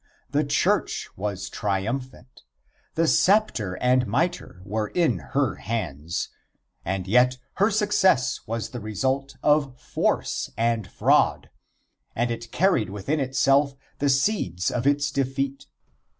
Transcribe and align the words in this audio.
The 0.31 0.43
church 0.43 1.09
was 1.15 1.47
triumphant. 1.47 2.41
The 2.95 3.05
sceptre 3.07 3.75
and 3.79 4.07
mitre 4.07 4.59
were 4.65 4.87
in 4.87 5.19
her 5.19 5.57
hands, 5.57 6.29
and 6.83 7.07
yet 7.07 7.37
her 7.57 7.69
success 7.69 8.39
was 8.47 8.69
the 8.69 8.79
result 8.79 9.35
of 9.43 9.79
force 9.79 10.49
and 10.57 10.91
fraud, 10.91 11.51
and 12.15 12.31
it 12.31 12.51
carried 12.51 12.89
within 12.89 13.19
itself 13.19 13.75
the 13.99 14.09
seeds 14.09 14.71
of 14.71 14.87
its 14.87 15.11
defeat. 15.11 15.67